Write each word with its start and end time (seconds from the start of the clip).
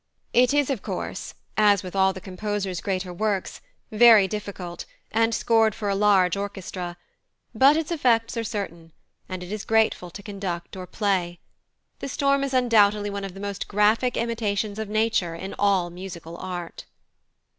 It 0.33 0.51
is, 0.51 0.71
of 0.71 0.81
course, 0.81 1.35
as 1.57 1.83
with 1.83 1.95
all 1.95 2.11
the 2.11 2.19
composer's 2.19 2.81
greater 2.81 3.13
works, 3.13 3.61
very 3.91 4.27
difficult, 4.27 4.85
and 5.11 5.31
scored 5.35 5.75
for 5.75 5.89
a 5.89 5.93
large 5.95 6.35
orchestra; 6.35 6.97
but 7.53 7.77
its 7.77 7.91
effects 7.91 8.35
are 8.35 8.43
certain, 8.43 8.93
and 9.29 9.43
it 9.43 9.51
is 9.51 9.63
grateful 9.63 10.09
to 10.09 10.23
conduct 10.23 10.75
or 10.75 10.87
play. 10.87 11.39
The 11.99 12.07
storm 12.09 12.43
is 12.43 12.55
undoubtedly 12.55 13.11
one 13.11 13.23
of 13.23 13.35
the 13.35 13.39
most 13.39 13.67
graphic 13.67 14.17
imitations 14.17 14.79
of 14.79 14.89
Nature 14.89 15.35
in 15.35 15.53
all 15.59 15.91
musical 15.91 16.35
art. 16.35 16.85